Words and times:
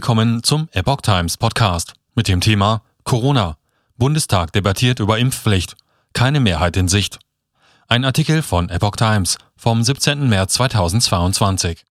Willkommen 0.00 0.42
zum 0.42 0.70
Epoch 0.72 1.02
Times 1.02 1.36
Podcast 1.36 1.92
mit 2.14 2.26
dem 2.26 2.40
Thema 2.40 2.80
Corona. 3.04 3.58
Bundestag 3.98 4.50
debattiert 4.50 4.98
über 4.98 5.18
Impfpflicht. 5.18 5.76
Keine 6.14 6.40
Mehrheit 6.40 6.78
in 6.78 6.88
Sicht. 6.88 7.18
Ein 7.86 8.06
Artikel 8.06 8.40
von 8.40 8.70
Epoch 8.70 8.96
Times 8.96 9.36
vom 9.58 9.82
17. 9.82 10.26
März 10.26 10.54
2022. 10.54 11.84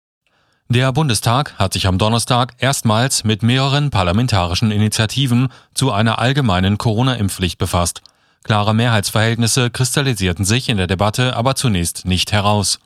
Der 0.70 0.90
Bundestag 0.90 1.58
hat 1.58 1.74
sich 1.74 1.86
am 1.86 1.98
Donnerstag 1.98 2.54
erstmals 2.56 3.24
mit 3.24 3.42
mehreren 3.42 3.90
parlamentarischen 3.90 4.70
Initiativen 4.70 5.48
zu 5.74 5.92
einer 5.92 6.18
allgemeinen 6.18 6.78
Corona-Impfpflicht 6.78 7.58
befasst. 7.58 8.00
Klare 8.42 8.74
Mehrheitsverhältnisse 8.74 9.68
kristallisierten 9.68 10.46
sich 10.46 10.70
in 10.70 10.78
der 10.78 10.86
Debatte 10.86 11.36
aber 11.36 11.56
zunächst 11.56 12.06
nicht 12.06 12.32
heraus. 12.32 12.78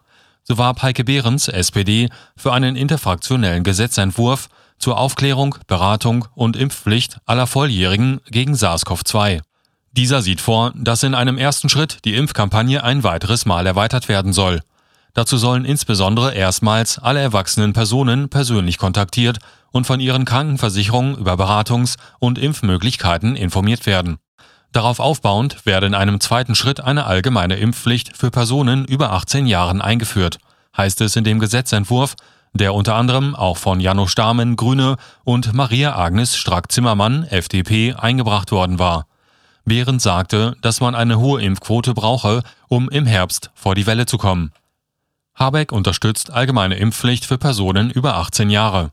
So 0.45 0.59
warb 0.59 0.83
Heike 0.83 1.05
Behrens, 1.05 1.49
SPD, 1.49 2.09
für 2.37 2.53
einen 2.53 2.77
interfraktionellen 2.77 3.63
Gesetzentwurf 3.63 4.49
zur 4.79 4.99
Aufklärung, 4.99 5.57
Beratung 5.69 6.27
und 6.35 6.57
Impfpflicht 6.57 7.19
aller 7.27 7.47
Volljährigen 7.47 8.21
gegen 8.29 8.55
SARS-CoV-2. 8.55 9.41
Dieser 9.93 10.23
sieht 10.23 10.41
vor, 10.41 10.73
dass 10.75 11.03
in 11.05 11.15
einem 11.15 11.39
ersten 11.39 11.69
Schritt 11.69 11.99
die 12.05 12.17
Impfkampagne 12.17 12.83
ein 12.83 13.05
weiteres 13.05 13.47
Mal 13.47 13.67
erweitert 13.67 14.09
werden 14.09 14.33
soll. 14.33 14.61
Dazu 15.15 15.37
sollen 15.37 15.65
insbesondere 15.65 16.35
erstmals 16.35 16.99
alle 16.99 17.21
erwachsenen 17.21 17.75
Personen 17.75 18.29
persönlich 18.29 18.79
kontaktiert 18.79 19.39
und 19.71 19.87
von 19.87 20.01
ihren 20.01 20.25
Krankenversicherungen 20.25 21.17
über 21.17 21.35
Beratungs- 21.35 21.97
und 22.19 22.39
Impfmöglichkeiten 22.39 23.37
informiert 23.37 23.87
werden. 23.87 24.17
Darauf 24.73 25.01
aufbauend 25.01 25.67
werde 25.67 25.87
in 25.87 25.95
einem 25.95 26.19
zweiten 26.19 26.55
Schritt 26.55 26.81
eine 26.81 27.05
allgemeine 27.05 27.57
Impfpflicht 27.57 28.17
für 28.17 28.31
Personen 28.31 28.87
über 28.87 29.13
18 29.13 29.47
Jahren 29.47 29.83
eingeführt, 29.83 30.39
heißt 30.77 31.03
es 31.03 31.15
in 31.15 31.25
dem 31.25 31.39
Gesetzentwurf, 31.39 32.15
der 32.55 32.75
unter 32.75 32.95
anderem 32.97 33.35
auch 33.35 33.59
von 33.59 33.81
Janno 33.81 34.07
Stamen, 34.07 34.57
Grüne 34.57 34.97
und 35.25 35.53
Maria 35.53 35.97
Agnes 35.97 36.37
Strack-Zimmermann, 36.37 37.25
FDP, 37.25 37.95
eingebracht 37.95 38.51
worden 38.51 38.79
war. 38.79 39.07
Behrendt 39.65 40.03
sagte, 40.03 40.57
dass 40.61 40.81
man 40.81 40.95
eine 40.95 41.19
hohe 41.19 41.41
Impfquote 41.43 41.95
brauche, 41.95 42.43
um 42.69 42.89
im 42.89 43.07
Herbst 43.07 43.51
vor 43.55 43.75
die 43.75 43.87
Welle 43.87 44.07
zu 44.07 44.19
kommen. 44.19 44.53
Habeck 45.35 45.73
unterstützt 45.73 46.31
allgemeine 46.31 46.77
Impfpflicht 46.77 47.25
für 47.25 47.39
Personen 47.39 47.91
über 47.91 48.17
18 48.17 48.51
Jahre. 48.51 48.91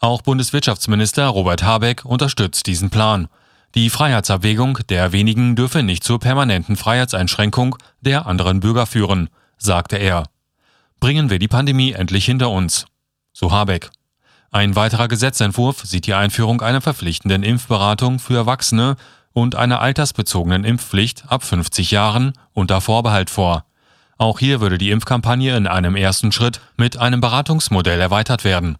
Auch 0.00 0.22
Bundeswirtschaftsminister 0.22 1.26
Robert 1.26 1.62
Habeck 1.62 2.04
unterstützt 2.04 2.66
diesen 2.66 2.90
Plan. 2.90 3.28
Die 3.74 3.90
Freiheitsabwägung 3.90 4.78
der 4.88 5.10
wenigen 5.10 5.56
dürfe 5.56 5.82
nicht 5.82 6.04
zur 6.04 6.20
permanenten 6.20 6.76
Freiheitseinschränkung 6.76 7.76
der 8.00 8.26
anderen 8.26 8.60
Bürger 8.60 8.86
führen, 8.86 9.30
sagte 9.58 9.96
er. 9.96 10.28
Bringen 11.00 11.28
wir 11.28 11.40
die 11.40 11.48
Pandemie 11.48 11.90
endlich 11.90 12.24
hinter 12.24 12.50
uns. 12.50 12.86
So 13.32 13.50
Habeck. 13.50 13.90
Ein 14.52 14.76
weiterer 14.76 15.08
Gesetzentwurf 15.08 15.82
sieht 15.84 16.06
die 16.06 16.14
Einführung 16.14 16.60
einer 16.62 16.80
verpflichtenden 16.80 17.42
Impfberatung 17.42 18.20
für 18.20 18.36
Erwachsene 18.36 18.94
und 19.32 19.56
einer 19.56 19.80
altersbezogenen 19.80 20.62
Impfpflicht 20.62 21.24
ab 21.26 21.42
50 21.42 21.90
Jahren 21.90 22.34
unter 22.52 22.80
Vorbehalt 22.80 23.28
vor. 23.28 23.64
Auch 24.18 24.38
hier 24.38 24.60
würde 24.60 24.78
die 24.78 24.92
Impfkampagne 24.92 25.56
in 25.56 25.66
einem 25.66 25.96
ersten 25.96 26.30
Schritt 26.30 26.60
mit 26.76 26.96
einem 26.96 27.20
Beratungsmodell 27.20 28.00
erweitert 28.00 28.44
werden. 28.44 28.78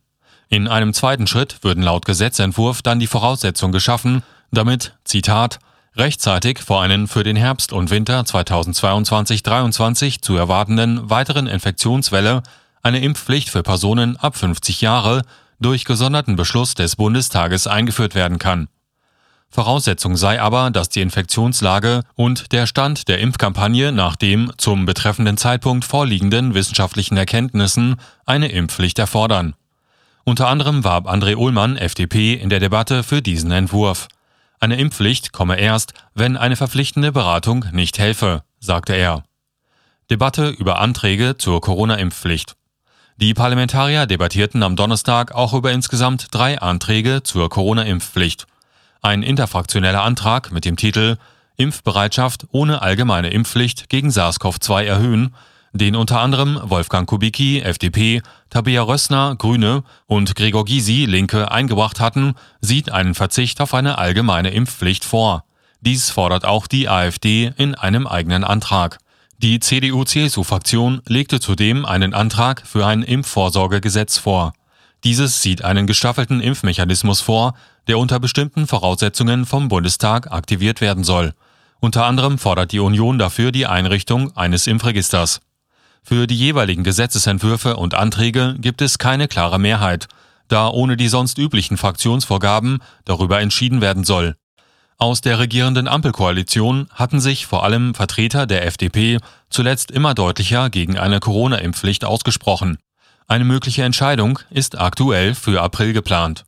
In 0.49 0.69
einem 0.69 0.95
zweiten 0.95 1.27
Schritt 1.27 1.65
würden 1.65 1.83
laut 1.83 2.05
Gesetzentwurf 2.07 2.81
dann 2.83 3.01
die 3.01 3.09
Voraussetzungen 3.09 3.73
geschaffen, 3.73 4.23
damit, 4.55 4.97
Zitat, 5.05 5.59
rechtzeitig 5.97 6.61
vor 6.61 6.83
einen 6.83 7.09
für 7.09 7.23
den 7.23 7.37
Herbst 7.37 7.73
und 7.73 7.91
Winter 7.91 8.21
2022-23 8.21 10.23
zu 10.23 10.37
erwartenden 10.37 11.11
weiteren 11.11 11.47
Infektionswelle 11.47 12.43
eine 12.83 13.01
Impfpflicht 13.01 13.49
für 13.49 13.63
Personen 13.63 14.17
ab 14.17 14.37
50 14.37 14.81
Jahre 14.81 15.23
durch 15.61 15.85
gesonderten 15.85 16.37
Beschluss 16.37 16.75
des 16.75 16.97
Bundestages 16.97 17.67
eingeführt 17.67 18.15
werden 18.15 18.39
kann. 18.39 18.69
Voraussetzung 19.49 20.17
sei 20.17 20.41
aber, 20.41 20.73
dass 20.73 20.89
die 20.89 21.01
Infektionslage 21.01 22.03
und 22.17 22.51
der 22.51 22.67
Stand 22.67 23.07
der 23.07 23.21
Impfkampagne 23.21 23.93
nach 23.93 24.17
dem 24.17 24.51
zum 24.57 24.85
betreffenden 24.85 25.37
Zeitpunkt 25.37 25.85
vorliegenden 25.85 26.55
wissenschaftlichen 26.55 27.17
Erkenntnissen 27.17 28.01
eine 28.27 28.49
Impfpflicht 28.49 28.99
erfordern. 28.99 29.55
Unter 30.25 30.49
anderem 30.49 30.83
warb 30.83 31.07
André 31.07 31.37
Ullmann, 31.37 31.77
FDP, 31.77 32.35
in 32.35 32.49
der 32.49 32.59
Debatte 32.59 33.05
für 33.05 33.23
diesen 33.23 33.53
Entwurf. 33.53 34.09
Eine 34.65 34.77
Impfpflicht 34.77 35.33
komme 35.35 35.61
erst, 35.61 35.93
wenn 36.15 36.39
eine 36.39 36.57
verpflichtende 36.57 37.13
Beratung 37.13 37.67
nicht 37.73 37.99
helfe, 37.99 38.45
sagte 38.61 38.95
er. 38.95 39.23
Debatte 40.11 40.49
über 40.49 40.79
Anträge 40.79 41.37
zur 41.37 41.61
Corona-Impfpflicht. 41.61 42.57
Die 43.19 43.35
Parlamentarier 43.35 44.07
debattierten 44.07 44.63
am 44.63 44.75
Donnerstag 44.75 45.33
auch 45.33 45.53
über 45.53 45.71
insgesamt 45.71 46.29
drei 46.31 46.63
Anträge 46.63 47.23
zur 47.23 47.51
Corona-Impfpflicht. 47.51 48.47
Ein 49.03 49.23
interfraktioneller 49.23 50.03
Antrag 50.03 50.51
mit 50.51 50.65
dem 50.65 50.77
Titel 50.77 51.19
Impfbereitschaft 51.59 52.47
ohne 52.51 52.81
allgemeine 52.81 53.29
Impfpflicht 53.29 53.91
gegen 53.91 54.09
SARS-CoV-2 54.09 54.85
erhöhen 54.85 55.35
den 55.75 55.97
unter 55.97 56.21
anderem 56.21 56.59
Wolfgang 56.63 57.07
Kubicki, 57.07 57.61
FDP, 57.61 58.23
Tabea 58.49 58.83
Rössner, 58.83 59.35
Grüne 59.37 59.83
und 60.07 60.37
Gregor 60.37 60.65
Gysi, 60.65 61.05
Linke, 61.05 61.51
eingebracht 61.51 61.99
hatten, 61.99 62.35
sieht 62.61 62.93
einen 62.93 63.15
Verzicht 63.15 63.61
auf 63.61 63.75
eine 63.75 63.99
allgemeine 63.99 64.51
Impfpflicht 64.51 65.05
vor. 65.05 65.45
Dies 65.81 66.11
fordert 66.11 66.45
auch 66.45 66.69
die 66.69 66.89
AfD 66.89 67.53
in 67.57 67.75
einem 67.75 68.07
eigenen 68.07 68.45
Antrag. 68.45 68.99
Die 69.39 69.59
CDU-CSU-Fraktion 69.59 71.03
legte 71.09 71.41
zudem 71.41 71.85
einen 71.85 72.15
Antrag 72.15 72.63
für 72.65 72.87
ein 72.87 73.03
Impfvorsorgegesetz 73.03 74.17
vor. 74.17 74.53
Dieses 75.03 75.43
sieht 75.43 75.65
einen 75.65 75.89
gestaffelten 75.89 76.41
Impfmechanismus 76.41 77.21
vor, 77.21 77.55
der 77.89 77.99
unter 77.99 78.21
bestimmten 78.21 78.69
Voraussetzungen 78.69 79.45
vom 79.45 79.69
Bundestag 79.69 80.31
aktiviert 80.33 80.81
werden 80.81 81.03
soll. 81.03 81.35
Unter 81.81 82.07
anderem 82.07 82.39
fordert 82.39 82.71
die 82.71 82.79
Union 82.79 83.19
dafür 83.19 83.51
die 83.51 83.67
Einrichtung 83.67 84.35
eines 84.37 84.69
Impfregisters. 84.69 85.41
Für 86.07 86.27
die 86.27 86.37
jeweiligen 86.37 86.85
Gesetzesentwürfe 86.85 87.77
und 87.77 87.95
Anträge 87.95 88.57
gibt 88.59 88.83
es 88.83 88.99
keine 88.99 89.27
klare 89.27 89.59
Mehrheit, 89.59 90.07
da 90.49 90.69
ohne 90.69 90.99
die 90.99 91.09
sonst 91.09 91.39
üblichen 91.39 91.79
Fraktionsvorgaben 91.79 92.81
darüber 93.07 93.41
entschieden 93.41 93.81
werden 93.81 94.05
soll. 94.05 94.37
Aus 94.99 95.23
der 95.23 95.39
regierenden 95.39 95.89
Ampelkoalition 95.89 96.89
hatten 96.93 97.21
sich 97.21 97.47
vor 97.47 97.65
allem 97.65 97.95
Vertreter 97.95 98.47
der 98.47 98.67
FDP 98.67 99.19
zuletzt 99.49 99.91
immer 99.91 100.15
deutlicher 100.15 100.69
gegen 100.69 100.99
eine 100.99 101.21
Corona-Impfpflicht 101.21 102.05
ausgesprochen. 102.05 102.77
Eine 103.27 103.45
mögliche 103.45 103.83
Entscheidung 103.83 104.39
ist 104.51 104.79
aktuell 104.79 105.35
für 105.35 105.63
April 105.63 105.95
geplant. 105.95 106.45